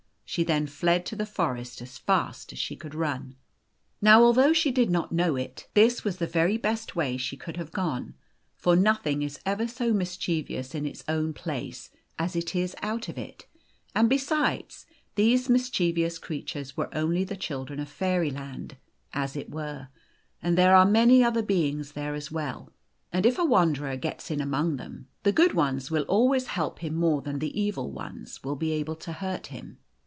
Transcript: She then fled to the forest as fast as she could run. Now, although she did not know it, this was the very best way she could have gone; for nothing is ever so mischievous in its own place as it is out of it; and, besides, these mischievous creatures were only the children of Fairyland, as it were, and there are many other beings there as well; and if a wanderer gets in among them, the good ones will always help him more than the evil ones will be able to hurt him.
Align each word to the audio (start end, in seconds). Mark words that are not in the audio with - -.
She 0.25 0.45
then 0.45 0.65
fled 0.65 1.05
to 1.07 1.17
the 1.17 1.25
forest 1.25 1.81
as 1.81 1.97
fast 1.97 2.53
as 2.53 2.57
she 2.57 2.77
could 2.77 2.95
run. 2.95 3.35
Now, 4.01 4.23
although 4.23 4.53
she 4.53 4.71
did 4.71 4.89
not 4.89 5.11
know 5.11 5.35
it, 5.35 5.67
this 5.73 6.05
was 6.05 6.19
the 6.19 6.25
very 6.25 6.55
best 6.57 6.95
way 6.95 7.17
she 7.17 7.35
could 7.35 7.57
have 7.57 7.73
gone; 7.73 8.13
for 8.55 8.77
nothing 8.77 9.23
is 9.23 9.41
ever 9.45 9.67
so 9.67 9.91
mischievous 9.91 10.73
in 10.73 10.85
its 10.85 11.03
own 11.09 11.33
place 11.33 11.89
as 12.17 12.33
it 12.37 12.55
is 12.55 12.77
out 12.81 13.09
of 13.09 13.17
it; 13.17 13.45
and, 13.93 14.09
besides, 14.09 14.85
these 15.15 15.49
mischievous 15.49 16.17
creatures 16.17 16.77
were 16.77 16.87
only 16.95 17.25
the 17.25 17.35
children 17.35 17.81
of 17.81 17.89
Fairyland, 17.89 18.77
as 19.11 19.35
it 19.35 19.49
were, 19.51 19.89
and 20.41 20.57
there 20.57 20.73
are 20.77 20.85
many 20.85 21.21
other 21.21 21.43
beings 21.43 21.91
there 21.91 22.13
as 22.13 22.31
well; 22.31 22.71
and 23.11 23.25
if 23.25 23.37
a 23.37 23.43
wanderer 23.43 23.97
gets 23.97 24.31
in 24.31 24.39
among 24.39 24.77
them, 24.77 25.09
the 25.23 25.33
good 25.33 25.53
ones 25.53 25.91
will 25.91 26.03
always 26.03 26.45
help 26.47 26.79
him 26.79 26.95
more 26.95 27.21
than 27.21 27.39
the 27.39 27.59
evil 27.59 27.91
ones 27.91 28.41
will 28.45 28.55
be 28.55 28.71
able 28.71 28.95
to 28.95 29.11
hurt 29.11 29.47
him. 29.47 29.77